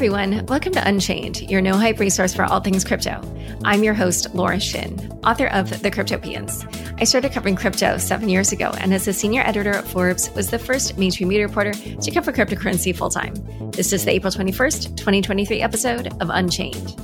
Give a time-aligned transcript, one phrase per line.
[0.00, 0.46] everyone.
[0.46, 3.20] Welcome to Unchained, your no hype resource for all things crypto.
[3.66, 6.64] I'm your host, Laura Shin, author of The Cryptopians.
[6.98, 10.48] I started covering crypto seven years ago, and as a senior editor at Forbes, was
[10.48, 13.34] the first mainstream media reporter to cover cryptocurrency full time.
[13.72, 16.96] This is the April 21st, 2023 episode of Unchained.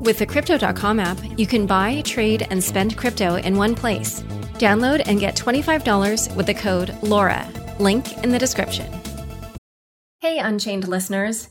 [0.00, 4.22] With the Crypto.com app, you can buy, trade, and spend crypto in one place.
[4.54, 7.78] Download and get $25 with the code LAURA.
[7.78, 8.90] Link in the description.
[10.20, 11.50] Hey, Unchained listeners.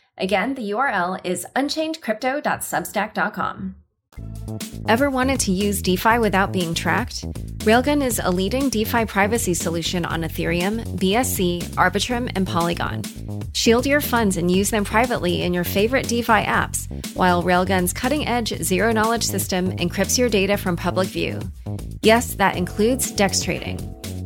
[0.17, 3.75] Again, the URL is unchainedcrypto.substack.com.
[4.87, 7.25] Ever wanted to use DeFi without being tracked?
[7.59, 13.03] Railgun is a leading DeFi privacy solution on Ethereum, BSC, Arbitrum, and Polygon.
[13.53, 18.27] Shield your funds and use them privately in your favorite DeFi apps, while Railgun's cutting
[18.27, 21.39] edge zero knowledge system encrypts your data from public view.
[22.01, 23.77] Yes, that includes DEX trading.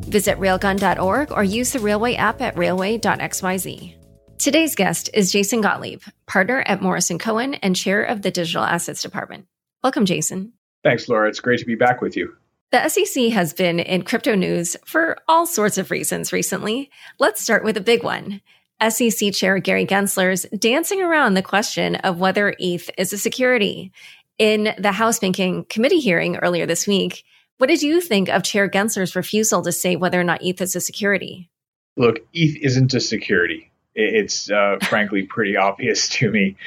[0.08, 3.95] Visit railgun.org or use the Railway app at railway.xyz.
[4.38, 9.02] Today's guest is Jason Gottlieb, partner at Morrison Cohen and chair of the Digital Assets
[9.02, 9.48] Department.
[9.82, 10.52] Welcome, Jason.
[10.84, 11.30] Thanks, Laura.
[11.30, 12.36] It's great to be back with you.
[12.72, 16.92] The SEC has been in crypto news for all sorts of reasons recently.
[17.18, 18.42] Let's start with a big one.
[18.88, 23.94] SEC Chair Gary Gensler's dancing around the question of whether ETH is a security.
[24.38, 27.24] In the House Banking Committee hearing earlier this week,
[27.58, 30.76] what did you think of Chair Gensler's refusal to say whether or not ETH is
[30.76, 31.50] a security?
[31.96, 36.58] Look, ETH isn't a security it's uh, frankly pretty obvious to me.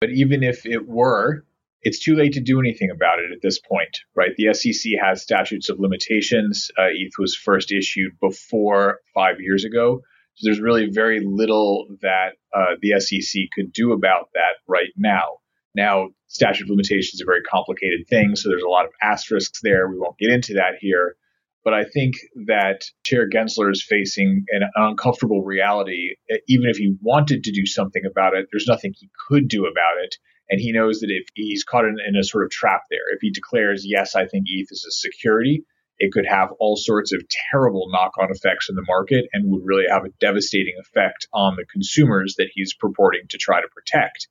[0.00, 1.44] But even if it were,
[1.82, 4.32] it's too late to do anything about it at this point, right?
[4.36, 6.70] The SEC has statutes of limitations.
[6.78, 10.02] Uh, ETH was first issued before five years ago.
[10.34, 15.38] So there's really very little that uh, the SEC could do about that right now.
[15.74, 19.60] Now, statute of limitations is a very complicated thing, so there's a lot of asterisks
[19.62, 19.88] there.
[19.88, 21.16] We won't get into that here.
[21.66, 22.14] But I think
[22.46, 26.10] that Chair Gensler is facing an uncomfortable reality.
[26.46, 29.98] Even if he wanted to do something about it, there's nothing he could do about
[30.00, 30.14] it.
[30.48, 33.18] And he knows that if he's caught in, in a sort of trap there, if
[33.20, 35.64] he declares, yes, I think ETH is a security,
[35.98, 39.64] it could have all sorts of terrible knock on effects in the market and would
[39.64, 44.28] really have a devastating effect on the consumers that he's purporting to try to protect.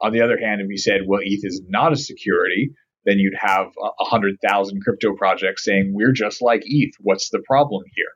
[0.00, 2.74] On the other hand, if he said, well, ETH is not a security,
[3.06, 3.68] then you'd have
[4.00, 6.92] a hundred thousand crypto projects saying we're just like ETH.
[7.00, 8.10] What's the problem here?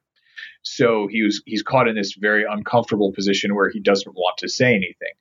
[0.63, 4.49] So he was he's caught in this very uncomfortable position where he doesn't want to
[4.49, 5.15] say anything.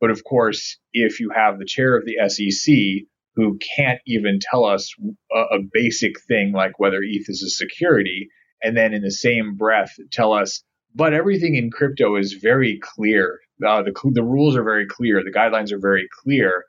[0.00, 4.64] But of course, if you have the chair of the SEC who can't even tell
[4.64, 4.92] us
[5.32, 8.28] a, a basic thing like whether ETH is a security,
[8.62, 10.62] and then in the same breath tell us,
[10.94, 13.38] but everything in crypto is very clear.
[13.64, 15.22] Uh, the the rules are very clear.
[15.22, 16.64] The guidelines are very clear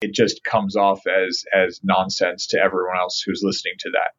[0.00, 4.10] it just comes off as as nonsense to everyone else who's listening to that.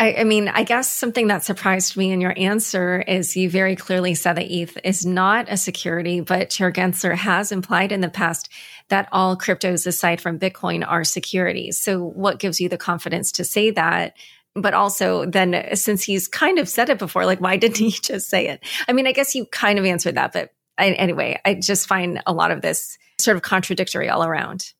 [0.00, 3.76] I, I, mean, I guess something that surprised me in your answer is you very
[3.76, 8.08] clearly said that ETH is not a security, but Chair Gensler has implied in the
[8.08, 8.48] past
[8.88, 11.76] that all cryptos aside from Bitcoin are securities.
[11.76, 14.16] So what gives you the confidence to say that?
[14.54, 18.30] But also then since he's kind of said it before, like why didn't he just
[18.30, 18.64] say it?
[18.88, 22.22] I mean, I guess you kind of answered that, but I, anyway, I just find
[22.26, 24.72] a lot of this sort of contradictory all around.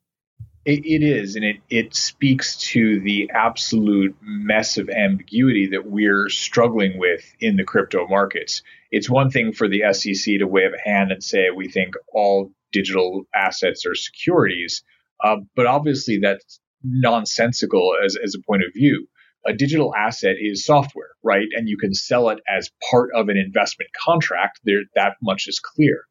[0.67, 6.29] It, it is, and it, it speaks to the absolute mess of ambiguity that we're
[6.29, 8.63] struggling with in the crypto markets.
[8.91, 12.53] It's one thing for the SEC to wave a hand and say, we think all
[12.73, 14.83] digital assets are securities,
[15.25, 19.07] uh, but obviously that's nonsensical as, as a point of view.
[19.47, 21.49] A digital asset is software, right?
[21.57, 24.61] And you can sell it as part of an investment contract.
[24.65, 26.03] There, that much is clear.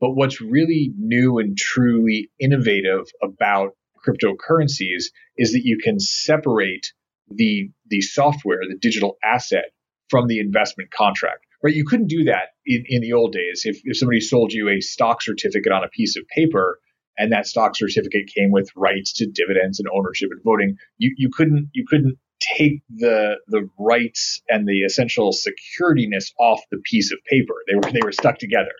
[0.00, 3.76] But what's really new and truly innovative about
[4.06, 5.04] cryptocurrencies
[5.36, 6.92] is that you can separate
[7.28, 9.66] the the software, the digital asset,
[10.08, 11.44] from the investment contract.
[11.62, 11.74] Right?
[11.74, 13.62] You couldn't do that in, in the old days.
[13.64, 16.78] If, if somebody sold you a stock certificate on a piece of paper
[17.16, 21.30] and that stock certificate came with rights to dividends and ownership and voting, you, you
[21.32, 27.18] couldn't you couldn't take the the rights and the essential securityness off the piece of
[27.30, 27.54] paper.
[27.68, 28.72] They were they were stuck together,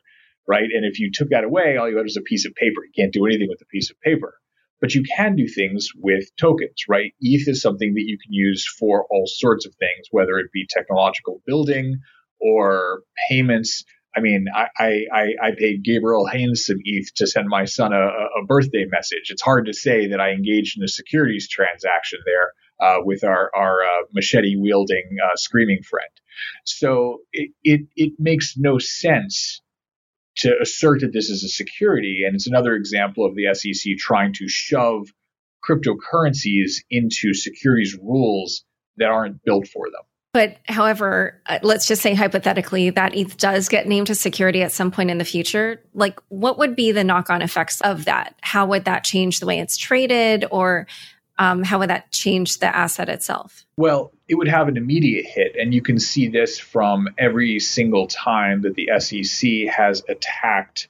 [0.49, 0.65] right?
[0.75, 2.85] And if you took that away, all you had was a piece of paper.
[2.85, 4.35] You can't do anything with a piece of paper
[4.83, 7.13] but you can do things with tokens, right?
[7.21, 10.67] ETH is something that you can use for all sorts of things, whether it be
[10.69, 12.01] technological building
[12.41, 13.85] or payments.
[14.15, 18.09] I mean, I, I, I paid Gabriel Haines some ETH to send my son a,
[18.09, 19.31] a birthday message.
[19.31, 22.53] It's hard to say that I engaged in a securities transaction there
[22.87, 26.11] uh, with our, our uh, machete wielding uh, screaming friend.
[26.65, 29.62] So it, it, it makes no sense
[30.37, 32.23] to assert that this is a security.
[32.27, 35.09] And it's another example of the SEC trying to shove
[35.69, 38.65] cryptocurrencies into securities rules
[38.97, 40.03] that aren't built for them.
[40.33, 44.73] But however, uh, let's just say hypothetically that ETH does get named a security at
[44.73, 45.83] some point in the future.
[45.93, 48.35] Like, what would be the knock on effects of that?
[48.41, 50.87] How would that change the way it's traded or
[51.39, 53.65] um, how would that change the asset itself?
[53.77, 55.57] Well, it would have an immediate hit.
[55.59, 60.89] And you can see this from every single time that the SEC has attacked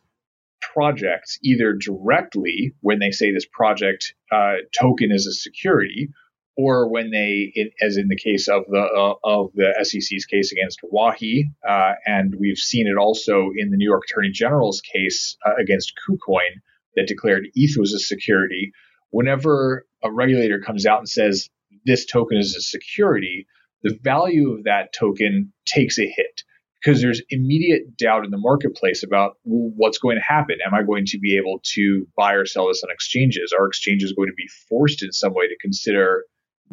[0.60, 6.10] projects, either directly when they say this project uh, token is a security,
[6.56, 10.52] or when they, in, as in the case of the uh, of the SEC's case
[10.52, 15.36] against Wahi, uh, and we've seen it also in the New York Attorney General's case
[15.46, 16.60] uh, against KuCoin
[16.94, 18.72] that declared ETH was a security.
[19.12, 21.48] Whenever a regulator comes out and says
[21.86, 23.46] this token is a security,
[23.82, 26.42] the value of that token takes a hit
[26.82, 30.56] because there's immediate doubt in the marketplace about well, what's going to happen.
[30.66, 33.54] Am I going to be able to buy or sell this on exchanges?
[33.56, 36.24] Are exchanges going to be forced in some way to consider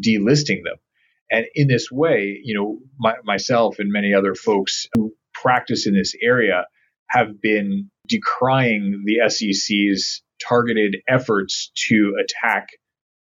[0.04, 0.78] delisting them.
[1.32, 5.94] And in this way, you know, my, myself and many other folks who practice in
[5.94, 6.66] this area
[7.08, 12.68] have been decrying the SEC's targeted efforts to attack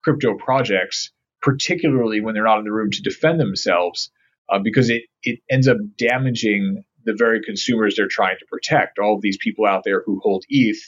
[0.04, 1.12] crypto projects,
[1.42, 4.12] particularly when they're not in the room to defend themselves,
[4.50, 9.00] uh, because it, it ends up damaging the very consumers they're trying to protect.
[9.00, 10.80] All of these people out there who hold ETH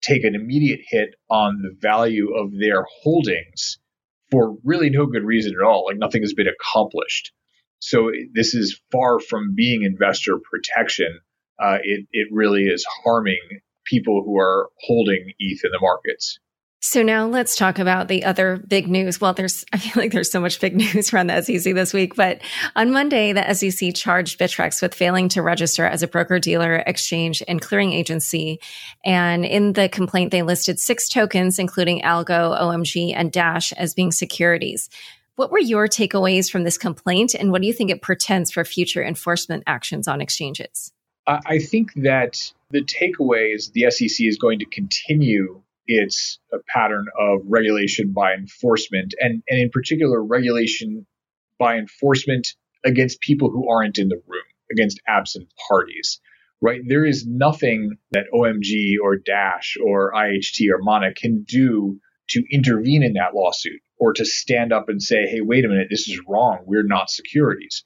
[0.00, 3.78] take an immediate hit on the value of their holdings
[4.30, 5.86] for really no good reason at all.
[5.86, 7.32] Like nothing has been accomplished.
[7.80, 11.20] So this is far from being investor protection.
[11.60, 16.38] Uh, it, it really is harming people who are holding ETH in the markets.
[16.80, 19.20] So now let's talk about the other big news.
[19.20, 22.14] Well, there's, I feel like there's so much big news around the SEC this week,
[22.14, 22.40] but
[22.76, 27.42] on Monday, the SEC charged Bittrex with failing to register as a broker dealer, exchange,
[27.48, 28.60] and clearing agency.
[29.04, 34.12] And in the complaint, they listed six tokens, including Algo, OMG, and Dash as being
[34.12, 34.88] securities.
[35.34, 38.64] What were your takeaways from this complaint, and what do you think it portends for
[38.64, 40.92] future enforcement actions on exchanges?
[41.28, 47.06] I think that the takeaway is the SEC is going to continue it's a pattern
[47.18, 51.06] of regulation by enforcement, and, and in particular, regulation
[51.58, 52.48] by enforcement
[52.84, 56.20] against people who aren't in the room, against absent parties.
[56.60, 56.82] Right?
[56.86, 61.98] There is nothing that OMG or Dash or IHT or Mana can do
[62.30, 65.86] to intervene in that lawsuit or to stand up and say, hey, wait a minute,
[65.88, 66.58] this is wrong.
[66.66, 67.84] We're not securities.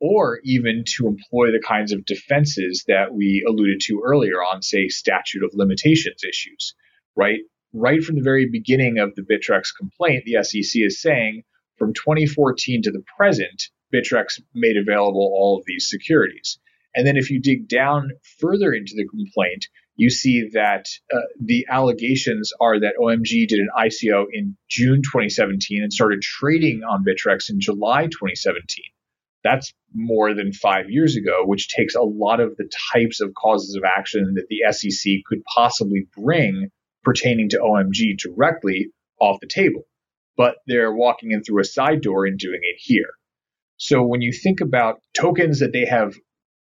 [0.00, 4.88] Or even to employ the kinds of defenses that we alluded to earlier on, say,
[4.88, 6.74] statute of limitations issues
[7.18, 7.40] right?
[7.74, 11.42] Right from the very beginning of the Bittrex complaint, the SEC is saying
[11.76, 16.58] from 2014 to the present, Bittrex made available all of these securities.
[16.94, 19.66] And then if you dig down further into the complaint,
[19.96, 25.82] you see that uh, the allegations are that OMG did an ICO in June 2017
[25.82, 28.84] and started trading on Bittrex in July 2017.
[29.44, 33.76] That's more than five years ago, which takes a lot of the types of causes
[33.76, 36.70] of action that the SEC could possibly bring
[37.04, 38.88] pertaining to OMG directly
[39.20, 39.84] off the table,
[40.36, 43.10] but they're walking in through a side door and doing it here.
[43.76, 46.14] So when you think about tokens that they have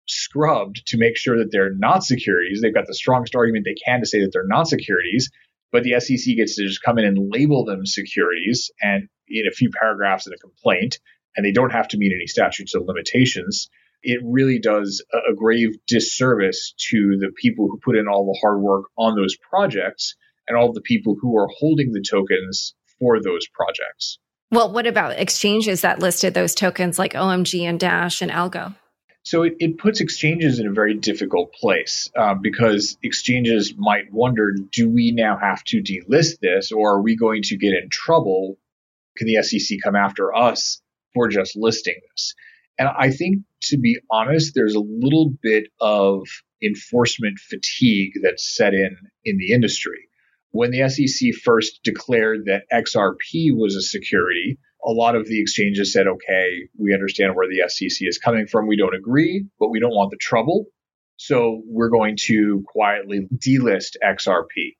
[0.07, 4.01] scrubbed to make sure that they're not securities, they've got the strongest argument they can
[4.01, 5.31] to say that they're not securities,
[5.73, 9.55] but the SEC gets to just come in and label them securities and in a
[9.55, 10.99] few paragraphs in a complaint,
[11.37, 13.69] and they don't have to meet any statutes of limitations
[14.03, 18.61] it really does a, grave disservice to the people who put in all the hard
[18.61, 20.17] work on those projects
[20.49, 24.19] and all the people who are holding the tokens for those projects.
[24.51, 28.75] Well, what about exchanges that listed those tokens like OMG and Dash and Algo?
[29.23, 34.55] So it, it puts exchanges in a very difficult place uh, because exchanges might wonder
[34.73, 38.57] do we now have to delist this or are we going to get in trouble?
[39.19, 40.81] Can the SEC come after us
[41.15, 42.35] for just listing this?
[42.79, 46.23] And I think, to be honest, there's a little bit of
[46.63, 50.09] enforcement fatigue that's set in in the industry.
[50.53, 55.93] When the SEC first declared that XRP was a security, a lot of the exchanges
[55.93, 58.67] said, okay, we understand where the SEC is coming from.
[58.67, 60.67] We don't agree, but we don't want the trouble.
[61.17, 64.77] So we're going to quietly delist XRP.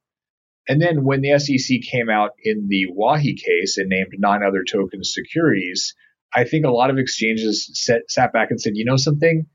[0.69, 4.65] And then when the SEC came out in the Wahi case and named nine other
[4.65, 5.95] token securities,
[6.35, 9.47] I think a lot of exchanges set, sat back and said, you know something?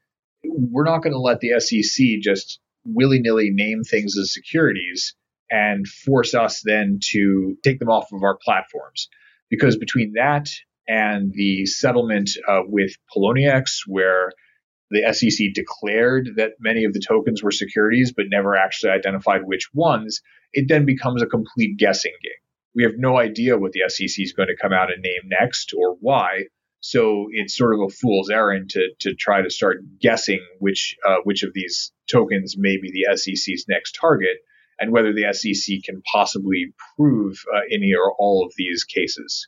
[0.48, 5.15] we're not going to let the SEC just willy nilly name things as securities
[5.50, 9.10] and force us then to take them off of our platforms.
[9.50, 10.50] Because between that
[10.88, 14.32] and the settlement uh, with Poloniex, where
[14.91, 19.70] the SEC declared that many of the tokens were securities, but never actually identified which
[19.74, 20.22] ones,
[20.53, 22.32] it then becomes a complete guessing game.
[22.75, 25.74] We have no idea what the SEC is going to come out and name next
[25.75, 26.46] or why.
[26.88, 31.15] So it's sort of a fool's errand to, to try to start guessing which uh,
[31.24, 34.38] which of these tokens may be the SEC's next target
[34.80, 39.48] and whether the SEC can possibly prove uh, any or all of these cases.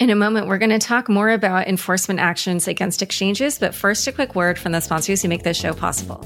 [0.00, 4.04] In a moment, we're going to talk more about enforcement actions against exchanges, but first,
[4.08, 6.18] a quick word from the sponsors who make this show possible.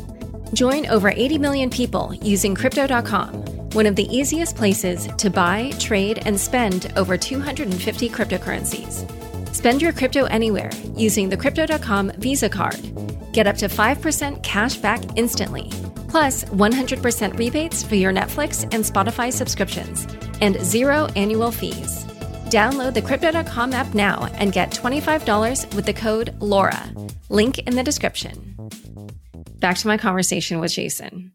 [0.55, 3.35] Join over 80 million people using Crypto.com,
[3.73, 9.22] one of the easiest places to buy, trade, and spend over 250 cryptocurrencies.
[9.53, 12.81] Spend your crypto anywhere using the Crypto.com Visa card.
[13.33, 15.71] Get up to 5% cash back instantly,
[16.09, 20.07] plus 100% rebates for your Netflix and Spotify subscriptions,
[20.41, 22.05] and zero annual fees.
[22.47, 27.11] Download the Crypto.com app now and get $25 with the code LAURA.
[27.29, 28.57] Link in the description.
[29.59, 31.33] Back to my conversation with Jason.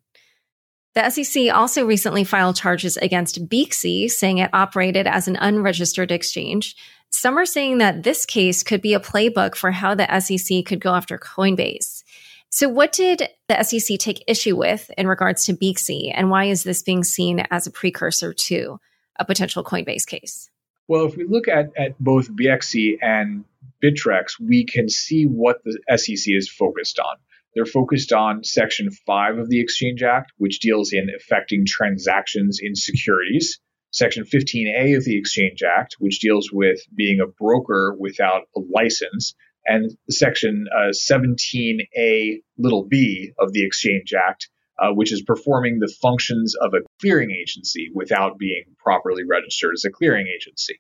[0.94, 6.76] The SEC also recently filed charges against Beaxy, saying it operated as an unregistered exchange.
[7.10, 10.80] Some are saying that this case could be a playbook for how the SEC could
[10.80, 12.04] go after Coinbase.
[12.50, 16.64] So, what did the SEC take issue with in regards to Beaxy, and why is
[16.64, 18.80] this being seen as a precursor to
[19.20, 20.50] a potential Coinbase case?
[20.88, 23.44] Well, if we look at, at both Beaxy and
[23.84, 27.18] Bittrex, we can see what the SEC is focused on.
[27.54, 32.76] They're focused on Section 5 of the Exchange Act, which deals in affecting transactions in
[32.76, 33.60] securities.
[33.92, 39.34] Section 15A of the Exchange Act, which deals with being a broker without a license.
[39.66, 45.94] And Section uh, 17A little b of the Exchange Act, uh, which is performing the
[46.02, 50.80] functions of a clearing agency without being properly registered as a clearing agency.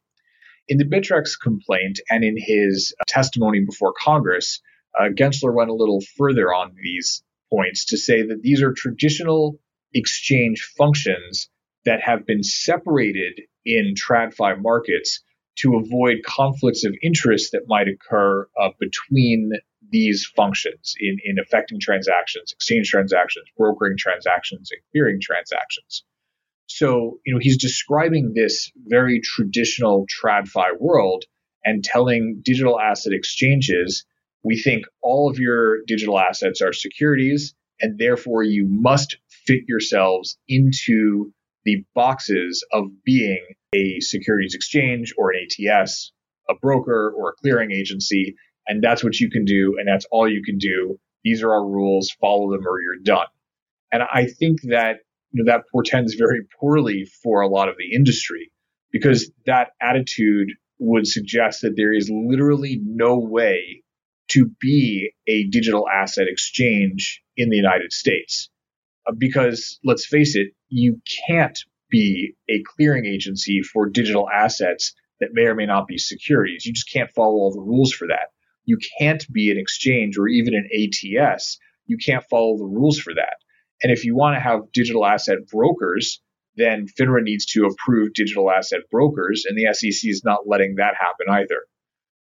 [0.67, 4.61] In the Bittrex complaint and in his testimony before Congress,
[4.99, 9.59] uh, Gensler went a little further on these points to say that these are traditional
[9.93, 11.49] exchange functions
[11.87, 15.23] that have been separated in TradFi markets
[15.59, 19.53] to avoid conflicts of interest that might occur uh, between
[19.89, 26.03] these functions in, in affecting transactions, exchange transactions, brokering transactions, and clearing transactions.
[26.65, 31.23] So, you know, he's describing this very traditional TradFi world
[31.63, 34.03] and telling digital asset exchanges,
[34.43, 40.37] we think all of your digital assets are securities, and therefore you must fit yourselves
[40.49, 41.31] into
[41.67, 43.45] the boxes of being
[43.75, 46.13] a securities exchange or an ATS,
[46.49, 48.35] a broker or a clearing agency,
[48.69, 50.97] and that's what you can do, and that's all you can do.
[51.25, 53.27] These are our rules, follow them or you're done.
[53.91, 54.99] And I think that
[55.31, 58.49] you know, that portends very poorly for a lot of the industry
[58.93, 60.47] because that attitude
[60.79, 63.83] would suggest that there is literally no way
[64.29, 68.49] to be a digital asset exchange in the United States.
[69.07, 71.57] Uh, because let's face it, you can't
[71.89, 76.65] be a clearing agency for digital assets that may or may not be securities.
[76.65, 78.29] You just can't follow all the rules for that.
[78.65, 81.57] You can't be an exchange or even an ATS.
[81.85, 83.37] You can't follow the rules for that.
[83.81, 86.21] And if you want to have digital asset brokers,
[86.57, 90.95] then FINRA needs to approve digital asset brokers, and the SEC is not letting that
[90.99, 91.65] happen either.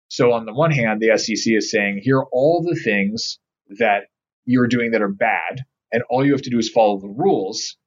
[0.10, 3.40] So on the one hand, the SEC is saying, here are all the things
[3.80, 4.04] that
[4.44, 5.64] you're doing that are bad,
[5.96, 7.78] and all you have to do is follow the rules.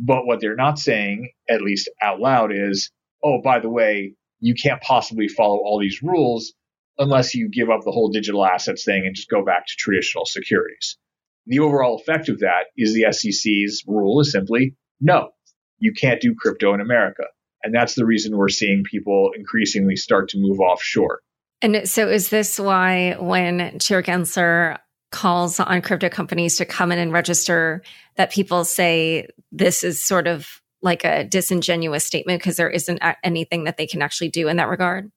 [0.00, 2.90] But what they're not saying, at least out loud, is,
[3.24, 6.54] oh, by the way, you can't possibly follow all these rules
[6.98, 10.24] unless you give up the whole digital assets thing and just go back to traditional
[10.24, 10.98] securities.
[11.46, 15.28] The overall effect of that is the SEC's rule is simply no,
[15.78, 17.22] you can't do crypto in America.
[17.62, 21.20] And that's the reason we're seeing people increasingly start to move offshore.
[21.62, 24.78] And so is this why when Chair Gensler
[25.10, 27.82] calls on crypto companies to come in and register
[28.16, 33.64] that people say this is sort of like a disingenuous statement because there isn't anything
[33.64, 35.10] that they can actually do in that regard?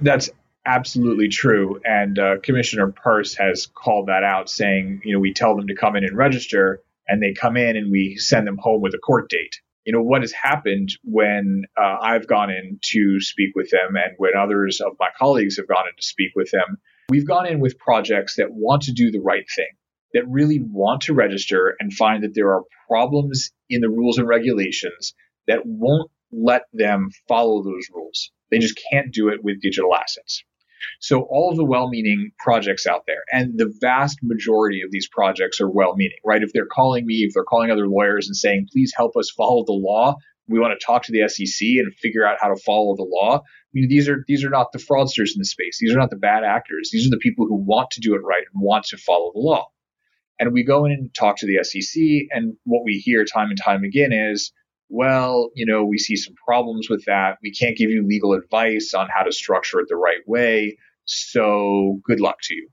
[0.00, 0.30] That's
[0.66, 1.80] absolutely true.
[1.84, 5.74] And uh, Commissioner Peirce has called that out, saying, you know, we tell them to
[5.74, 8.98] come in and register, and they come in and we send them home with a
[8.98, 9.60] court date.
[9.84, 14.12] You know, what has happened when uh, I've gone in to speak with them and
[14.18, 16.78] when others of my colleagues have gone in to speak with them,
[17.10, 19.68] we've gone in with projects that want to do the right thing,
[20.14, 24.28] that really want to register and find that there are problems in the rules and
[24.28, 25.14] regulations
[25.46, 28.30] that won't let them follow those rules.
[28.50, 30.42] They just can't do it with digital assets.
[31.00, 35.60] So all of the well-meaning projects out there, and the vast majority of these projects
[35.60, 36.42] are well-meaning, right?
[36.42, 39.64] If they're calling me, if they're calling other lawyers and saying, please help us follow
[39.66, 40.16] the law,
[40.50, 43.38] we want to talk to the SEC and figure out how to follow the law.
[43.38, 45.78] I mean, these are these are not the fraudsters in the space.
[45.80, 46.90] These are not the bad actors.
[46.92, 49.40] These are the people who want to do it right and want to follow the
[49.40, 49.68] law.
[50.38, 53.58] And we go in and talk to the SEC, and what we hear time and
[53.58, 54.52] time again is,
[54.88, 57.36] well, you know, we see some problems with that.
[57.42, 60.78] We can't give you legal advice on how to structure it the right way.
[61.04, 62.68] So good luck to you.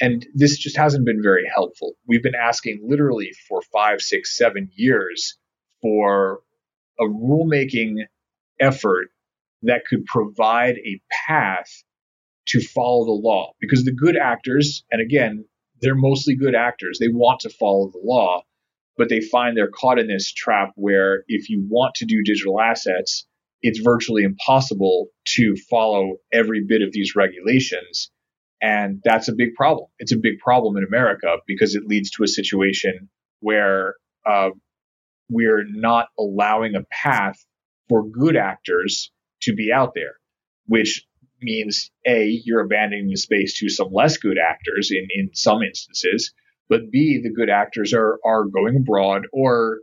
[0.00, 1.94] And this just hasn't been very helpful.
[2.06, 5.36] We've been asking literally for five, six, seven years
[5.82, 6.40] for
[7.00, 7.96] a rulemaking
[8.60, 9.08] effort
[9.62, 11.82] that could provide a path
[12.46, 13.52] to follow the law.
[13.60, 15.44] Because the good actors, and again,
[15.80, 18.42] they're mostly good actors, they want to follow the law,
[18.96, 22.60] but they find they're caught in this trap where if you want to do digital
[22.60, 23.26] assets,
[23.62, 28.10] it's virtually impossible to follow every bit of these regulations.
[28.62, 29.86] And that's a big problem.
[29.98, 33.08] It's a big problem in America because it leads to a situation
[33.40, 33.94] where
[34.26, 34.50] uh,
[35.30, 37.44] we're not allowing a path
[37.88, 39.10] for good actors
[39.42, 40.14] to be out there,
[40.66, 41.06] which
[41.40, 46.32] means A, you're abandoning the space to some less good actors in, in some instances,
[46.68, 49.78] but B, the good actors are, are going abroad or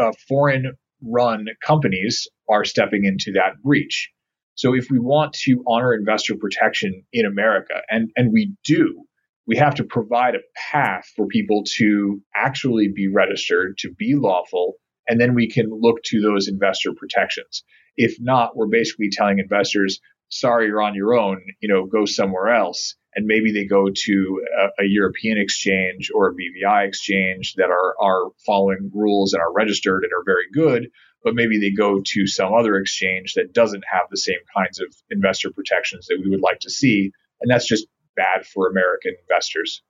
[0.00, 4.10] uh, foreign run companies are stepping into that breach.
[4.54, 9.04] So if we want to honor investor protection in America, and, and we do,
[9.46, 10.40] we have to provide a
[10.72, 14.74] path for people to actually be registered, to be lawful,
[15.08, 17.62] and then we can look to those investor protections.
[17.96, 22.48] If not, we're basically telling investors, sorry, you're on your own, you know, go somewhere
[22.48, 22.96] else.
[23.14, 27.94] And maybe they go to a, a European exchange or a BVI exchange that are,
[28.00, 30.90] are following rules and are registered and are very good.
[31.24, 34.94] But maybe they go to some other exchange that doesn't have the same kinds of
[35.10, 37.10] investor protections that we would like to see.
[37.40, 37.86] And that's just
[38.16, 39.82] bad for American investors.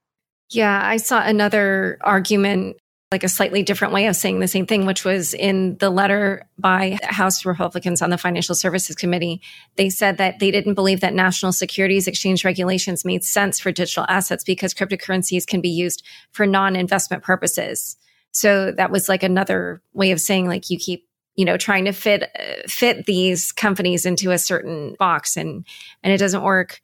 [0.50, 2.76] Yeah, I saw another argument
[3.12, 6.42] like a slightly different way of saying the same thing, which was in the letter
[6.58, 9.40] by House Republicans on the Financial Services Committee.
[9.76, 14.06] They said that they didn't believe that national securities exchange regulations made sense for digital
[14.08, 17.96] assets because cryptocurrencies can be used for non investment purposes.
[18.32, 21.92] So that was like another way of saying, like, you keep you know trying to
[21.92, 25.66] fit uh, fit these companies into a certain box and
[26.02, 26.80] and it doesn't work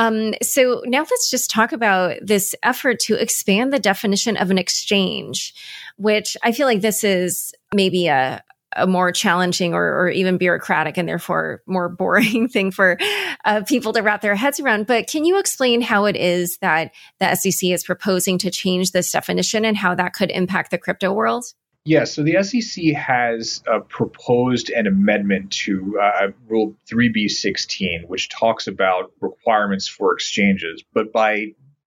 [0.00, 4.56] um, so now let's just talk about this effort to expand the definition of an
[4.56, 5.52] exchange,
[5.98, 8.42] which I feel like this is maybe a,
[8.74, 12.96] a more challenging or, or, even bureaucratic and therefore more boring thing for
[13.44, 14.86] uh, people to wrap their heads around.
[14.86, 19.12] But can you explain how it is that the SEC is proposing to change this
[19.12, 21.44] definition and how that could impact the crypto world?
[21.84, 28.66] Yes, so the SEC has uh, proposed an amendment to uh, Rule 3B16, which talks
[28.66, 30.84] about requirements for exchanges.
[30.92, 31.54] But by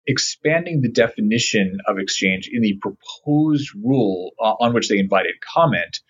[0.06, 6.00] expanding the definition of exchange in the proposed rule uh, on which they invited comment,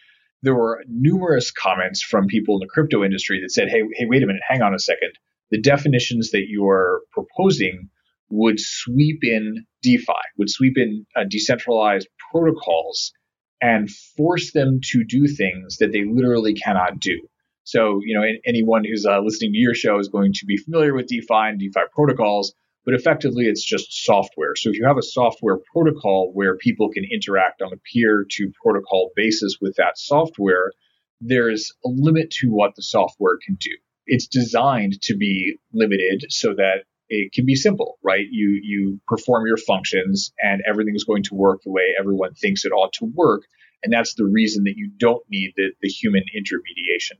[0.42, 4.24] there were numerous comments from people in the crypto industry that said, hey, hey, wait
[4.24, 5.12] a minute, hang on a second.
[5.50, 7.88] The definitions that you're proposing
[8.30, 13.12] would sweep in DeFi, would sweep in uh, decentralized protocols
[13.60, 17.20] and force them to do things that they literally cannot do.
[17.64, 20.94] So, you know, anyone who's uh, listening to your show is going to be familiar
[20.94, 24.56] with DeFi and DeFi protocols, but effectively it's just software.
[24.56, 28.52] So if you have a software protocol where people can interact on a peer to
[28.62, 30.72] protocol basis with that software,
[31.20, 33.76] there's a limit to what the software can do.
[34.06, 38.24] It's designed to be limited so that it can be simple, right?
[38.30, 42.64] You you perform your functions and everything is going to work the way everyone thinks
[42.64, 43.42] it ought to work.
[43.82, 47.16] And that's the reason that you don't need the, the human intermediation.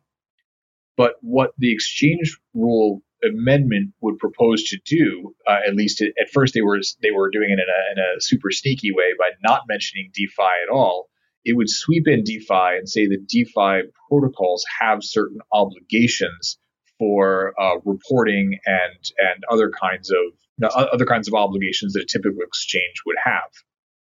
[0.97, 6.31] But what the exchange rule amendment would propose to do, uh, at least at, at,
[6.31, 9.31] first they were they were doing it in a, in a super sneaky way by
[9.43, 11.09] not mentioning DeFi at all.
[11.45, 16.59] It would sweep in DeFi and say that DeFi protocols have certain obligations
[17.01, 22.43] for uh, reporting and and other kinds of other kinds of obligations that a typical
[22.43, 23.51] exchange would have.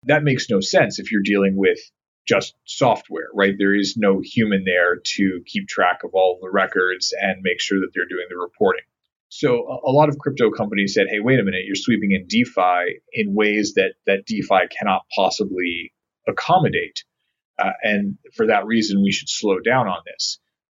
[0.04, 1.78] That makes no sense if you're dealing with
[2.26, 3.54] just software, right?
[3.58, 7.80] There is no human there to keep track of all the records and make sure
[7.80, 8.84] that they're doing the reporting.
[9.28, 13.00] So a, lot of crypto companies said, "Hey, wait a minute, you're sweeping in DeFi
[13.12, 15.92] in ways that that DeFi cannot possibly
[16.28, 17.02] accommodate."
[17.58, 20.38] Uh, and for that reason, we should slow down on this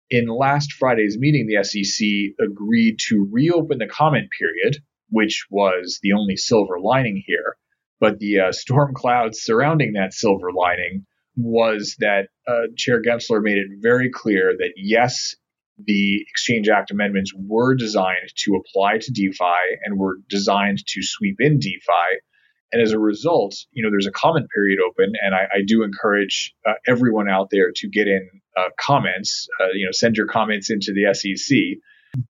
[0.09, 4.77] in last Friday's meeting, the SEC agreed to reopen the comment period,
[5.09, 7.55] which was the only silver lining here.
[7.99, 11.05] But the uh, storm clouds surrounding that silver lining
[11.37, 15.35] was that uh, Chair Gensler made it very clear that yes,
[15.77, 21.37] the Exchange Act amendments were designed to apply to DeFi and were designed to sweep
[21.39, 22.19] in DeFi.
[22.75, 25.81] And as a result, you know, there's a comment period open, and I, I do
[25.83, 29.47] encourage uh, everyone out there to get in uh, comments.
[29.61, 31.57] Uh, you know, send your comments into the SEC.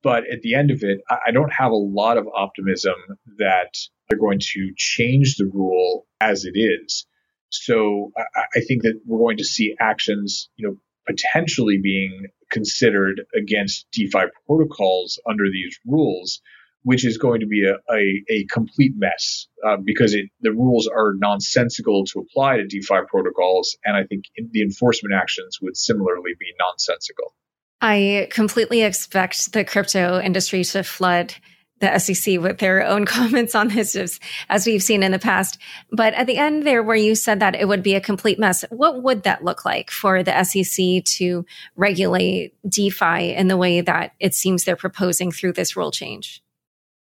[0.04, 2.94] But at the end of it, I, I don't have a lot of optimism
[3.40, 3.74] that
[4.08, 7.08] they're going to change the rule as it is.
[7.50, 10.76] So I, I think that we're going to see actions, you know,
[11.08, 16.40] potentially being considered against DeFi protocols under these rules,
[16.86, 20.88] which is going to be a, a, a complete mess uh, because it, the rules
[20.88, 23.76] are nonsensical to apply to DeFi protocols.
[23.84, 27.34] And I think the enforcement actions would similarly be nonsensical.
[27.82, 31.34] I completely expect the crypto industry to flood
[31.80, 35.58] the SEC with their own comments on this, as, as we've seen in the past.
[35.92, 38.64] But at the end there, where you said that it would be a complete mess,
[38.70, 44.14] what would that look like for the SEC to regulate DeFi in the way that
[44.20, 46.44] it seems they're proposing through this rule change?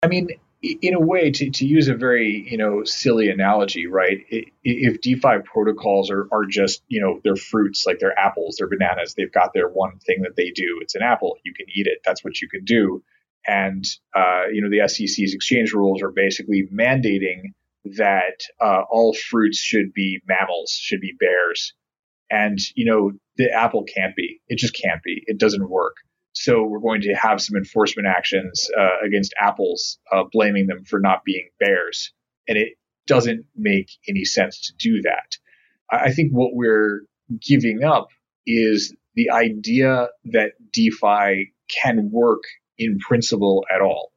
[0.08, 0.30] I mean,
[0.62, 4.20] in a way, to, to use a very you know silly analogy, right?
[4.63, 9.13] If DeFi protocols are, are just you know they're fruits, like they're apples, they're bananas,
[9.15, 10.80] they've got their one thing that they do.
[10.82, 11.38] It's an apple.
[11.43, 12.00] You can eat it.
[12.06, 13.04] That's what you can do
[13.48, 17.54] and, uh, you know, the SEC's exchange rules are basically mandating
[17.96, 21.74] that uh, all fruits should be mammals, should be bears.
[22.30, 24.41] And, you know, the apple can't be.
[24.50, 25.24] It just can't be.
[25.28, 25.96] It doesn't work.
[26.39, 31.00] So we're going to have some enforcement actions uh, against apples, uh, blaming them for
[31.00, 32.13] not being bears.
[32.47, 32.73] And it
[33.08, 35.38] doesn't make any sense to do that.
[35.89, 37.02] I think what we're
[37.41, 38.10] giving up
[38.45, 42.43] is the idea that DeFi can work
[42.78, 44.12] in principle at all.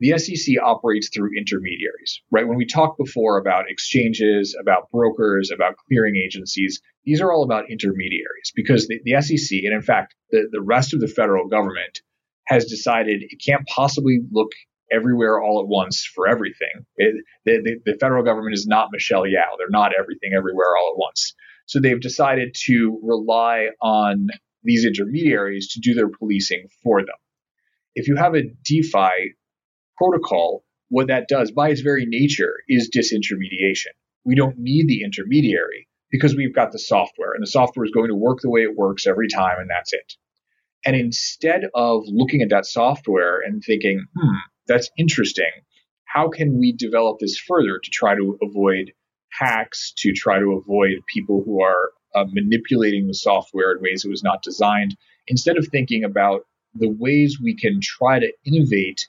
[0.00, 2.46] The SEC operates through intermediaries, right?
[2.46, 7.70] When we talked before about exchanges, about brokers, about clearing agencies, these are all about
[7.70, 12.00] intermediaries because the, the SEC, and in fact, the, the rest of the federal government
[12.46, 14.50] has decided it can't possibly look
[14.90, 16.86] everywhere all at once for everything.
[16.96, 19.58] It, the, the, the, federal government is not Michelle Yeoh.
[19.58, 21.34] They're not everything everywhere all at once.
[21.66, 24.28] So they've decided to rely on
[24.62, 27.16] these intermediaries to do their policing for them
[27.98, 29.34] if you have a DeFi
[29.98, 33.92] protocol, what that does by its very nature is disintermediation.
[34.24, 38.08] We don't need the intermediary because we've got the software and the software is going
[38.08, 40.14] to work the way it works every time and that's it.
[40.86, 45.50] And instead of looking at that software and thinking, hmm, that's interesting,
[46.04, 48.92] how can we develop this further to try to avoid
[49.30, 54.08] hacks, to try to avoid people who are uh, manipulating the software in ways it
[54.08, 54.96] was not designed?
[55.26, 56.42] Instead of thinking about
[56.74, 59.06] the ways we can try to innovate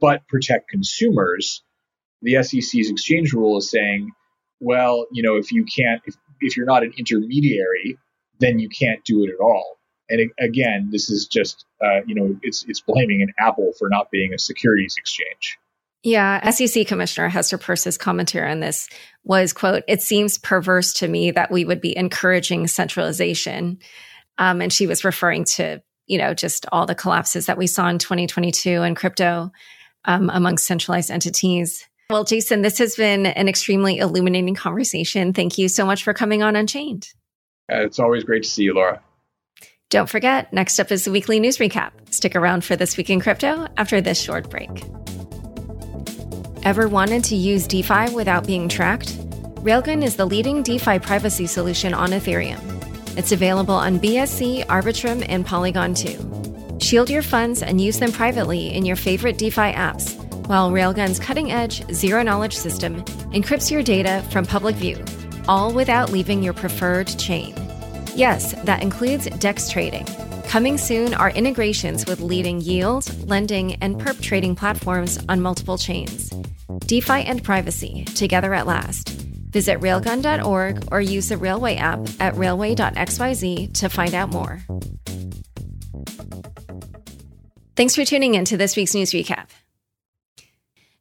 [0.00, 1.62] but protect consumers,
[2.22, 4.10] the SEC's exchange rule is saying,
[4.60, 7.98] well, you know, if you can't, if, if you're not an intermediary,
[8.38, 9.78] then you can't do it at all.
[10.08, 13.88] And it, again, this is just, uh, you know, it's it's blaming an Apple for
[13.88, 15.58] not being a securities exchange.
[16.02, 18.88] Yeah, SEC Commissioner Hester Peirce's commentary on this
[19.24, 23.78] was, "quote It seems perverse to me that we would be encouraging centralization,"
[24.36, 27.88] um, and she was referring to you know, just all the collapses that we saw
[27.88, 29.50] in 2022 and crypto
[30.04, 31.86] um, amongst centralized entities.
[32.10, 35.32] Well, Jason, this has been an extremely illuminating conversation.
[35.32, 37.08] Thank you so much for coming on Unchained.
[37.72, 39.00] Uh, it's always great to see you, Laura.
[39.90, 41.92] Don't forget, next up is the weekly news recap.
[42.10, 44.84] Stick around for This Week in Crypto after this short break.
[46.64, 49.16] Ever wanted to use DeFi without being tracked?
[49.62, 52.73] Railgun is the leading DeFi privacy solution on Ethereum.
[53.16, 56.78] It's available on BSC, Arbitrum, and Polygon 2.
[56.80, 60.16] Shield your funds and use them privately in your favorite DeFi apps,
[60.48, 65.02] while Railgun's cutting edge, zero knowledge system encrypts your data from public view,
[65.46, 67.54] all without leaving your preferred chain.
[68.16, 70.06] Yes, that includes DEX trading.
[70.48, 76.30] Coming soon are integrations with leading yield, lending, and perp trading platforms on multiple chains.
[76.86, 79.13] DeFi and privacy, together at last.
[79.54, 84.60] Visit railgun.org or use the Railway app at railway.xyz to find out more.
[87.76, 89.50] Thanks for tuning in to this week's news recap.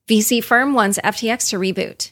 [0.07, 2.11] VC firm wants FTX to reboot.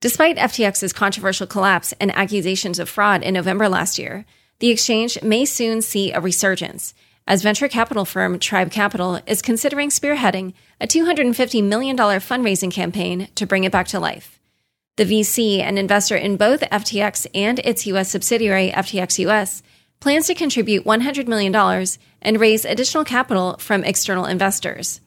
[0.00, 4.24] Despite FTX's controversial collapse and accusations of fraud in November last year,
[4.58, 6.94] the exchange may soon see a resurgence
[7.28, 13.46] as venture capital firm Tribe Capital is considering spearheading a $250 million fundraising campaign to
[13.46, 14.35] bring it back to life.
[14.96, 18.10] The VC, an investor in both FTX and its U.S.
[18.10, 19.62] subsidiary, FTX US,
[20.00, 21.54] plans to contribute $100 million
[22.22, 25.02] and raise additional capital from external investors.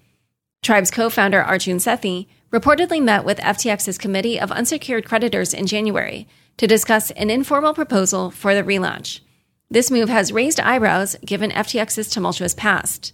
[0.62, 6.28] Tribe's co founder Arjun Sethi reportedly met with FTX's Committee of Unsecured Creditors in January
[6.58, 9.21] to discuss an informal proposal for the relaunch.
[9.71, 13.13] This move has raised eyebrows given FTX's tumultuous past.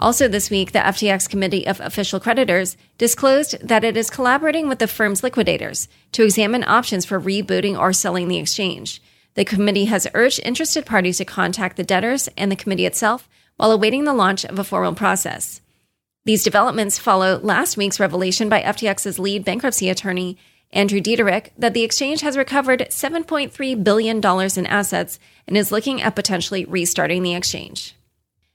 [0.00, 4.78] Also, this week, the FTX Committee of Official Creditors disclosed that it is collaborating with
[4.78, 9.02] the firm's liquidators to examine options for rebooting or selling the exchange.
[9.34, 13.72] The committee has urged interested parties to contact the debtors and the committee itself while
[13.72, 15.60] awaiting the launch of a formal process.
[16.24, 20.38] These developments follow last week's revelation by FTX's lead bankruptcy attorney,
[20.72, 26.16] Andrew Dietderich, that the exchange has recovered $7.3 billion in assets and is looking at
[26.16, 27.94] potentially restarting the exchange.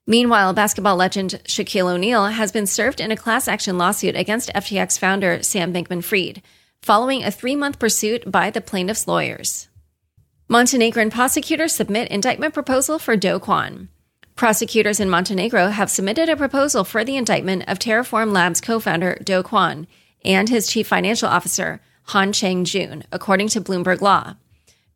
[0.07, 4.99] Meanwhile, basketball legend Shaquille O'Neal has been served in a class action lawsuit against FTX
[4.99, 6.43] founder Sam Bankman Fried,
[6.83, 9.67] following a three month pursuit by the plaintiff's lawyers.
[10.47, 13.87] Montenegrin prosecutors submit indictment proposal for Do Kwon.
[14.35, 19.17] Prosecutors in Montenegro have submitted a proposal for the indictment of Terraform Labs co founder
[19.23, 19.87] Do Kwon
[20.23, 24.35] and his chief financial officer, Han Chang Jun, according to Bloomberg Law.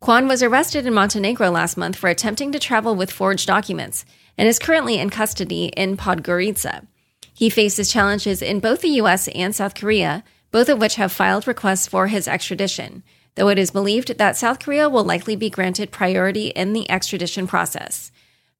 [0.00, 4.04] Kwon was arrested in Montenegro last month for attempting to travel with forged documents
[4.40, 6.86] and is currently in custody in Podgorica.
[7.34, 9.28] He faces challenges in both the U.S.
[9.28, 13.02] and South Korea, both of which have filed requests for his extradition,
[13.34, 17.46] though it is believed that South Korea will likely be granted priority in the extradition
[17.46, 18.10] process.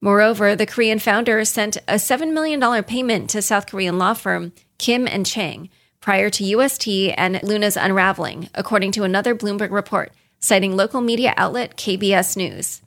[0.03, 5.09] Moreover, the Korean founder sent a $7 million payment to South Korean law firm Kim
[5.09, 5.71] and Chang
[6.03, 11.79] prior to UST and Luna's unraveling, according to another Bloomberg report, citing local media outlet
[11.79, 12.83] KBS News.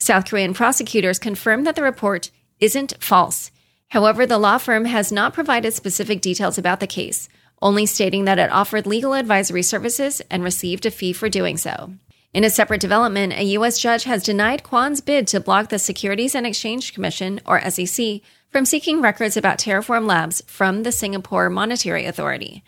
[0.00, 2.30] South Korean prosecutors confirmed that the report
[2.60, 3.50] isn't false.
[3.88, 7.28] However, the law firm has not provided specific details about the case,
[7.62, 11.92] only stating that it offered legal advisory services and received a fee for doing so.
[12.34, 13.78] In a separate development, a U.S.
[13.78, 18.66] judge has denied Kwon's bid to block the Securities and Exchange Commission, or SEC, from
[18.66, 22.62] seeking records about Terraform Labs from the Singapore Monetary Authority.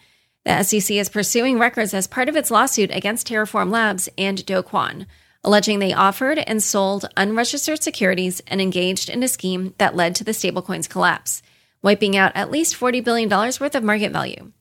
[0.45, 4.63] The SEC is pursuing records as part of its lawsuit against Terraform Labs and Do
[4.63, 5.07] Kwon,
[5.45, 10.25] alleging they offered and sold unregistered securities and engaged in a scheme that led to
[10.25, 11.43] the stablecoin's collapse,
[11.83, 14.53] wiping out at least $40 billion worth of market value.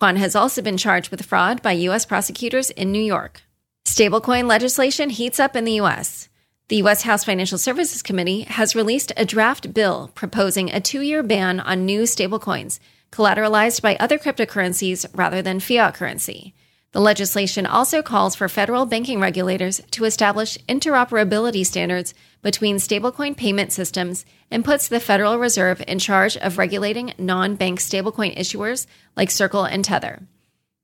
[0.00, 2.06] Kwon has also been charged with fraud by U.S.
[2.06, 3.42] prosecutors in New York.
[3.84, 6.28] Stablecoin legislation heats up in the U.S.
[6.68, 7.02] The U.S.
[7.02, 11.84] House Financial Services Committee has released a draft bill proposing a two year ban on
[11.84, 12.78] new stablecoins
[13.10, 16.54] collateralized by other cryptocurrencies rather than fiat currency.
[16.92, 23.72] The legislation also calls for federal banking regulators to establish interoperability standards between stablecoin payment
[23.72, 29.30] systems and puts the Federal Reserve in charge of regulating non bank stablecoin issuers like
[29.30, 30.22] Circle and Tether.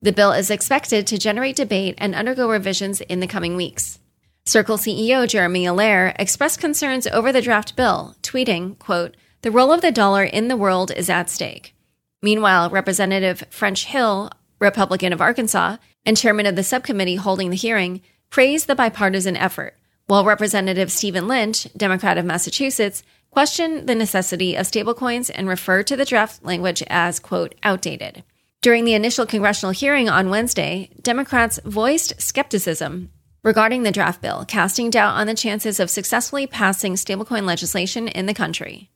[0.03, 3.99] The bill is expected to generate debate and undergo revisions in the coming weeks.
[4.45, 9.81] Circle CEO Jeremy Allaire expressed concerns over the draft bill, tweeting, quote, The role of
[9.81, 11.75] the dollar in the world is at stake.
[12.21, 18.01] Meanwhile, Representative French Hill, Republican of Arkansas, and chairman of the subcommittee holding the hearing,
[18.31, 24.67] praised the bipartisan effort, while Representative Stephen Lynch, Democrat of Massachusetts, questioned the necessity of
[24.67, 28.23] stablecoins and referred to the draft language as, quote, outdated.
[28.61, 33.11] During the initial congressional hearing on Wednesday, Democrats voiced skepticism
[33.43, 38.27] regarding the draft bill, casting doubt on the chances of successfully passing stablecoin legislation in
[38.27, 38.91] the country.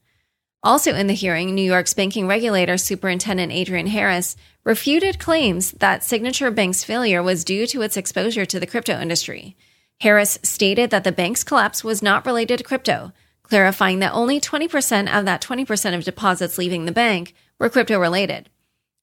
[0.62, 6.50] Also in the hearing, New York's banking regulator Superintendent Adrienne Harris refuted claims that Signature
[6.50, 9.56] Bank's failure was due to its exposure to the crypto industry.
[10.00, 15.16] Harris stated that the bank's collapse was not related to crypto, clarifying that only 20%
[15.16, 18.50] of that 20% of deposits leaving the bank were crypto related.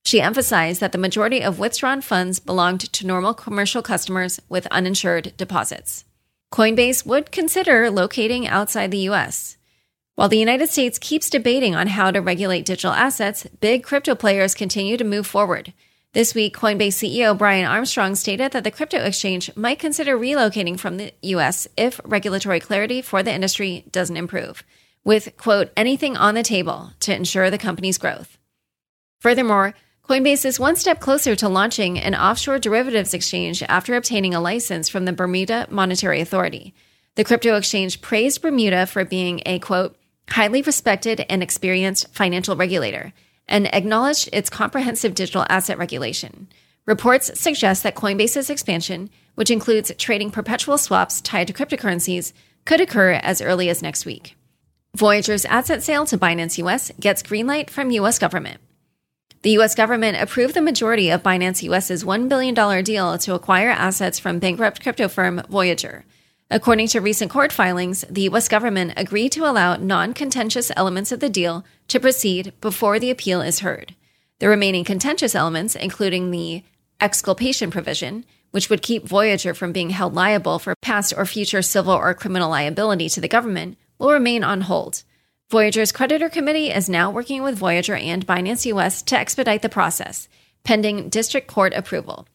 [0.05, 5.33] She emphasized that the majority of withdrawn funds belonged to normal commercial customers with uninsured
[5.35, 6.05] deposits.
[6.53, 9.54] Coinbase would consider locating outside the US.
[10.15, 14.55] While the United States keeps debating on how to regulate digital assets, big crypto players
[14.55, 15.73] continue to move forward.
[16.13, 20.95] This week, Coinbase CEO Brian Armstrong stated that the crypto exchange might consider relocating from
[20.95, 24.63] the US if regulatory clarity for the industry doesn't improve,
[25.03, 28.37] with, quote, anything on the table to ensure the company's growth.
[29.19, 29.73] Furthermore,
[30.07, 34.87] Coinbase is one step closer to launching an offshore derivatives exchange after obtaining a license
[34.87, 36.73] from the Bermuda Monetary Authority.
[37.15, 39.97] The crypto exchange praised Bermuda for being a, quote,
[40.29, 43.13] highly respected and experienced financial regulator,
[43.47, 46.47] and acknowledged its comprehensive digital asset regulation.
[46.85, 52.31] Reports suggest that Coinbase's expansion, which includes trading perpetual swaps tied to cryptocurrencies,
[52.65, 54.35] could occur as early as next week.
[54.95, 58.61] Voyager's asset sale to Binance US gets green light from US government.
[59.41, 64.17] The US government approved the majority of Binance US's $1 billion deal to acquire assets
[64.17, 66.05] from bankrupt crypto firm Voyager.
[66.51, 68.47] According to recent court filings, the U.S.
[68.47, 73.41] government agreed to allow non contentious elements of the deal to proceed before the appeal
[73.41, 73.95] is heard.
[74.39, 76.63] The remaining contentious elements, including the
[77.01, 81.93] exculpation provision, which would keep Voyager from being held liable for past or future civil
[81.93, 85.03] or criminal liability to the government, will remain on hold.
[85.49, 90.27] Voyager's creditor committee is now working with Voyager and Binance US to expedite the process,
[90.63, 92.27] pending district court approval.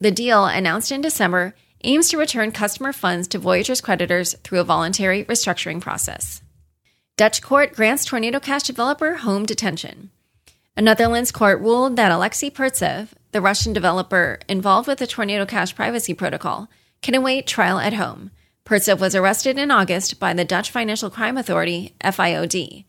[0.00, 4.64] The deal, announced in December, aims to return customer funds to Voyager's creditors through a
[4.64, 6.42] voluntary restructuring process.
[7.16, 10.10] Dutch court grants Tornado Cash developer home detention.
[10.76, 15.74] A Netherlands court ruled that Alexei Pertsev, the Russian developer involved with the Tornado Cash
[15.74, 16.68] privacy protocol,
[17.00, 18.30] can await trial at home.
[18.66, 22.84] Pertsev was arrested in August by the Dutch Financial Crime Authority, FIOD.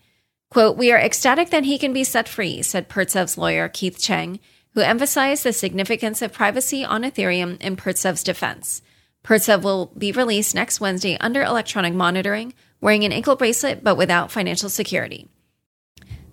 [0.50, 4.40] Quote, We are ecstatic that he can be set free, said Pertsev's lawyer, Keith Cheng,
[4.78, 8.84] who emphasized the significance of privacy on Ethereum in Pertsev's defense.
[9.24, 14.32] Pertsev will be released next Wednesday under electronic monitoring, wearing an ankle bracelet but without
[14.32, 15.28] financial security.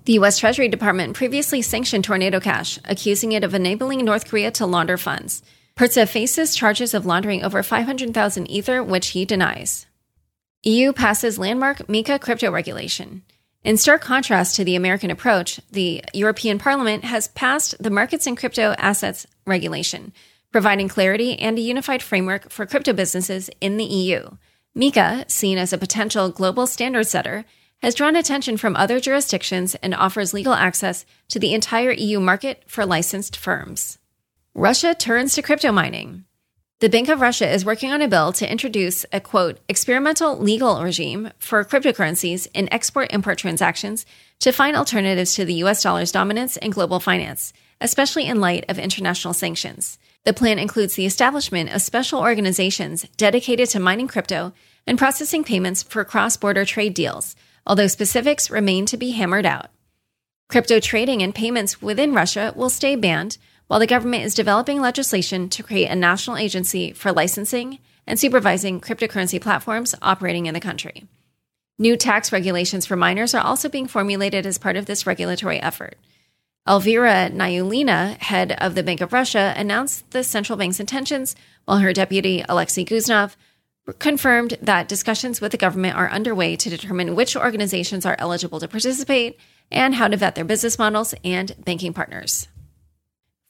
[0.04, 0.36] The U.S.
[0.36, 5.42] Treasury Department previously sanctioned Tornado Cash, accusing it of enabling North Korea to launder funds.
[5.74, 9.86] Pertsev faces charges of laundering over 500,000 Ether, which he denies.
[10.64, 13.22] EU passes landmark MiCA crypto regulation.
[13.64, 18.36] In stark contrast to the American approach, the European Parliament has passed the Markets in
[18.36, 20.12] Crypto Assets regulation,
[20.52, 24.28] providing clarity and a unified framework for crypto businesses in the EU.
[24.76, 27.46] MiCA, seen as a potential global standard setter,
[27.80, 32.64] has drawn attention from other jurisdictions and offers legal access to the entire EU market
[32.66, 33.98] for licensed firms.
[34.54, 36.26] Russia turns to crypto mining.
[36.80, 40.82] The Bank of Russia is working on a bill to introduce a quote, experimental legal
[40.82, 44.04] regime for cryptocurrencies in export import transactions
[44.40, 48.80] to find alternatives to the US dollar's dominance in global finance, especially in light of
[48.80, 49.98] international sanctions.
[50.24, 54.52] The plan includes the establishment of special organizations dedicated to mining crypto
[54.84, 59.68] and processing payments for cross border trade deals, although specifics remain to be hammered out.
[60.48, 65.48] Crypto trading and payments within Russia will stay banned while the government is developing legislation
[65.48, 71.04] to create a national agency for licensing and supervising cryptocurrency platforms operating in the country.
[71.78, 75.96] New tax regulations for miners are also being formulated as part of this regulatory effort.
[76.68, 81.92] Elvira Nabiullina, head of the Bank of Russia, announced the central bank's intentions, while her
[81.92, 83.36] deputy, Alexei Guznov,
[83.98, 88.68] confirmed that discussions with the government are underway to determine which organizations are eligible to
[88.68, 89.38] participate
[89.70, 92.48] and how to vet their business models and banking partners.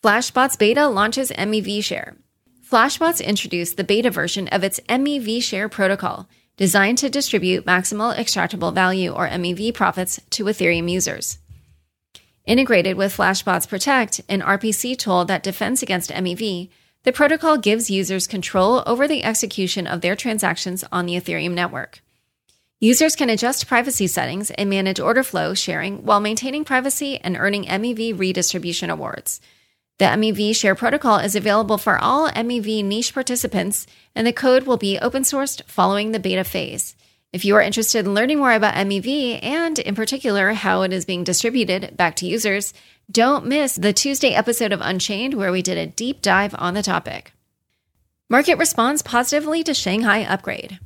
[0.04, 2.14] Flashbots Beta launches MEV Share.
[2.62, 8.74] Flashbots introduced the beta version of its MEV Share protocol, designed to distribute maximal extractable
[8.74, 11.38] value or MEV profits to Ethereum users.
[12.44, 16.68] Integrated with Flashbots Protect, an RPC tool that defends against MEV,
[17.04, 22.02] the protocol gives users control over the execution of their transactions on the Ethereum network.
[22.78, 27.64] Users can adjust privacy settings and manage order flow sharing while maintaining privacy and earning
[27.64, 29.40] MEV redistribution awards.
[29.98, 34.76] The MEV Share protocol is available for all MEV niche participants, and the code will
[34.76, 36.96] be open sourced following the beta phase.
[37.32, 41.04] If you are interested in learning more about MEV and, in particular, how it is
[41.04, 42.74] being distributed back to users,
[43.08, 46.82] don't miss the Tuesday episode of Unchained where we did a deep dive on the
[46.82, 47.32] topic.
[48.28, 50.80] Market responds positively to Shanghai upgrade.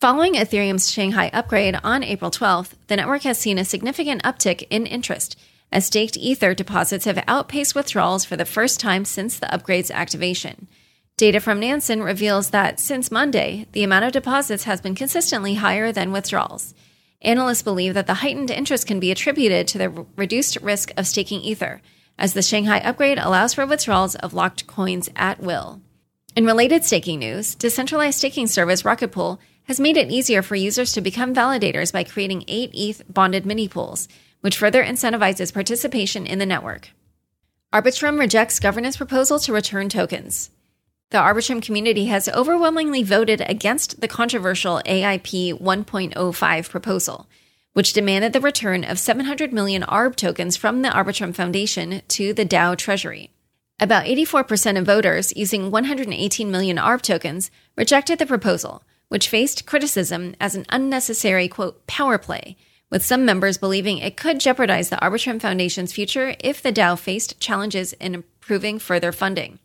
[0.00, 4.86] Following Ethereum's Shanghai upgrade on April 12th, the network has seen a significant uptick in
[4.86, 5.38] interest
[5.74, 10.68] as staked Ether deposits have outpaced withdrawals for the first time since the upgrade's activation.
[11.16, 15.90] Data from Nansen reveals that since Monday, the amount of deposits has been consistently higher
[15.90, 16.74] than withdrawals.
[17.22, 21.40] Analysts believe that the heightened interest can be attributed to the reduced risk of staking
[21.40, 21.82] Ether,
[22.18, 25.80] as the Shanghai upgrade allows for withdrawals of locked coins at will.
[26.36, 30.92] In related staking news, decentralized staking service Rocket Pool has made it easier for users
[30.92, 34.06] to become validators by creating 8 ETH bonded mini pools,
[34.44, 36.90] which further incentivizes participation in the network.
[37.72, 40.50] Arbitrum rejects governance proposal to return tokens.
[41.08, 47.26] The Arbitrum community has overwhelmingly voted against the controversial AIP 1.05 proposal,
[47.72, 52.44] which demanded the return of 700 million ARB tokens from the Arbitrum Foundation to the
[52.44, 53.30] DAO Treasury.
[53.80, 60.36] About 84% of voters using 118 million ARB tokens rejected the proposal, which faced criticism
[60.38, 62.58] as an unnecessary, quote, power play
[62.90, 67.40] with some members believing it could jeopardize the Arbitrum Foundation's future if the DAO faced
[67.40, 69.58] challenges in improving further funding.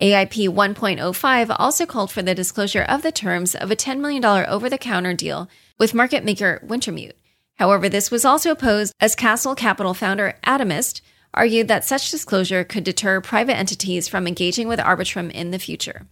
[0.00, 4.68] AIP 1.05 also called for the disclosure of the terms of a $10 million over
[4.68, 5.48] the counter deal
[5.78, 7.14] with market maker Wintermute.
[7.54, 11.00] However, this was also opposed as Castle Capital founder Atomist
[11.32, 16.06] argued that such disclosure could deter private entities from engaging with Arbitrum in the future.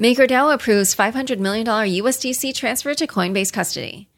[0.00, 4.08] MakerDAO approves $500 million USDC transfer to Coinbase custody.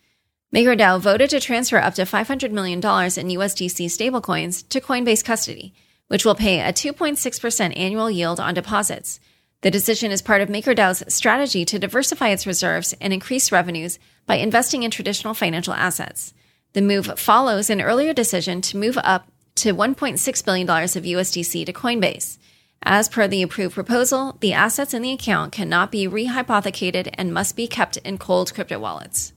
[0.54, 5.74] MakerDAO voted to transfer up to $500 million in USDC stablecoins to Coinbase custody,
[6.06, 9.20] which will pay a 2.6% annual yield on deposits.
[9.60, 14.36] The decision is part of MakerDAO's strategy to diversify its reserves and increase revenues by
[14.36, 16.32] investing in traditional financial assets.
[16.72, 21.72] The move follows an earlier decision to move up to $1.6 billion of USDC to
[21.74, 22.38] Coinbase.
[22.82, 27.54] As per the approved proposal, the assets in the account cannot be rehypothecated and must
[27.54, 29.34] be kept in cold crypto wallets.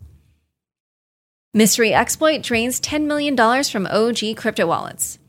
[1.53, 3.35] Mystery exploit drains $10 million
[3.65, 5.19] from OG crypto wallets.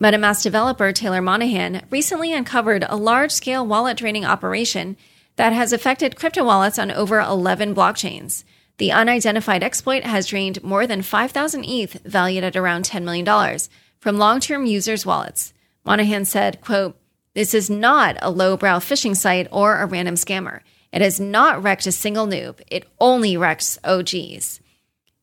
[0.00, 4.96] MetaMask developer Taylor Monahan recently uncovered a large scale wallet draining operation
[5.34, 8.44] that has affected crypto wallets on over 11 blockchains.
[8.78, 13.58] The unidentified exploit has drained more than 5,000 ETH, valued at around $10 million,
[13.98, 15.52] from long term users' wallets.
[15.84, 16.96] Monahan said, quote,
[17.34, 20.60] this is not a lowbrow phishing site or a random scammer.
[20.92, 22.60] It has not wrecked a single noob.
[22.70, 24.60] It only wrecks OGs.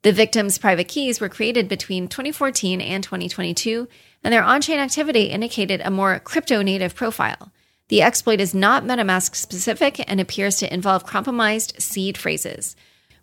[0.03, 3.87] The victims' private keys were created between 2014 and 2022,
[4.23, 7.51] and their on chain activity indicated a more crypto native profile.
[7.89, 12.75] The exploit is not MetaMask specific and appears to involve compromised seed phrases.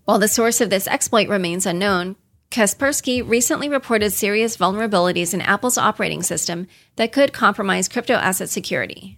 [0.05, 2.17] While the source of this exploit remains unknown,
[2.51, 6.67] Kaspersky recently reported serious vulnerabilities in Apple's operating system
[6.97, 9.18] that could compromise crypto asset security.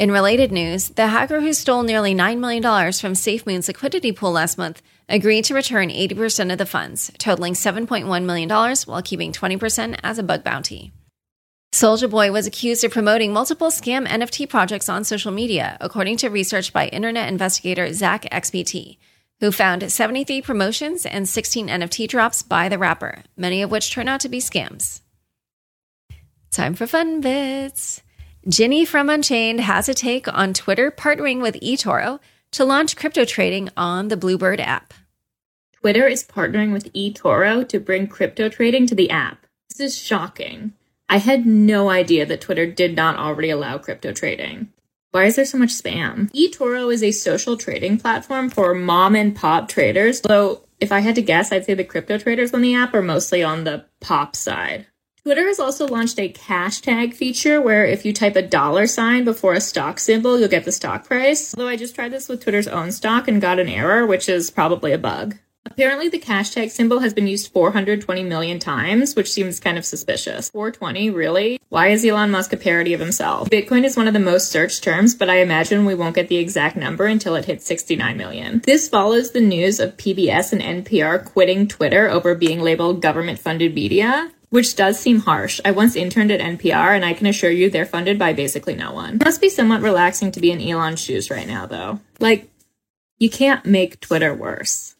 [0.00, 4.56] In related news, the hacker who stole nearly $9 million from SafeMoon's liquidity pool last
[4.56, 4.80] month
[5.10, 8.48] agreed to return 80% of the funds, totaling $7.1 million,
[8.86, 10.90] while keeping 20% as a bug bounty.
[11.72, 16.30] Soulja Boy was accused of promoting multiple scam NFT projects on social media, according to
[16.30, 18.96] research by internet investigator Zach XBT
[19.40, 24.08] who found 73 promotions and 16 NFT drops by the rapper, many of which turned
[24.08, 25.00] out to be scams.
[26.50, 28.02] Time for fun bits.
[28.50, 32.18] Ginny from Unchained has a take on Twitter partnering with eToro
[32.50, 34.92] to launch crypto trading on the Bluebird app.
[35.76, 39.46] Twitter is partnering with eToro to bring crypto trading to the app.
[39.68, 40.72] This is shocking.
[41.08, 44.72] I had no idea that Twitter did not already allow crypto trading.
[45.12, 46.28] Why is there so much spam?
[46.32, 50.22] eToro is a social trading platform for mom and pop traders.
[50.26, 53.02] So if I had to guess, I'd say the crypto traders on the app are
[53.02, 54.86] mostly on the pop side.
[55.22, 59.22] Twitter has also launched a cash tag feature where if you type a dollar sign
[59.22, 61.54] before a stock symbol, you'll get the stock price.
[61.54, 64.50] Although I just tried this with Twitter's own stock and got an error, which is
[64.50, 65.36] probably a bug.
[65.66, 70.48] Apparently, the hashtag symbol has been used 420 million times, which seems kind of suspicious.
[70.50, 71.60] 420, really?
[71.68, 73.50] Why is Elon Musk a parody of himself?
[73.50, 76.38] Bitcoin is one of the most searched terms, but I imagine we won't get the
[76.38, 78.60] exact number until it hits 69 million.
[78.64, 83.74] This follows the news of PBS and NPR quitting Twitter over being labeled government funded
[83.74, 85.60] media which does seem harsh.
[85.64, 88.92] I once interned at NPR, and I can assure you they're funded by basically no
[88.92, 89.14] one.
[89.14, 92.00] It must be somewhat relaxing to be in Elon's shoes right now, though.
[92.18, 92.50] Like,
[93.18, 94.96] you can't make Twitter worse.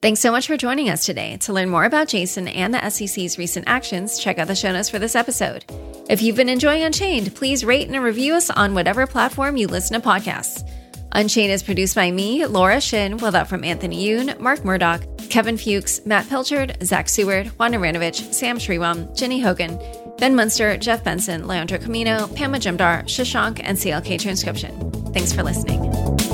[0.00, 1.36] Thanks so much for joining us today.
[1.38, 4.88] To learn more about Jason and the SEC's recent actions, check out the show notes
[4.88, 5.64] for this episode.
[6.10, 10.00] If you've been enjoying Unchained, please rate and review us on whatever platform you listen
[10.00, 10.68] to podcasts.
[11.14, 15.56] Unchained is produced by me, Laura Shin, with help from Anthony Yoon, Mark Murdoch, Kevin
[15.58, 19.78] Fuchs, Matt Pilchard, Zach Seward, Juan Ranovich, Sam Sriram, Ginny Hogan,
[20.18, 24.90] Ben Munster, Jeff Benson, Leandro Camino, Pamela Jimdar, Shashank, and CLK Transcription.
[25.12, 26.31] Thanks for listening.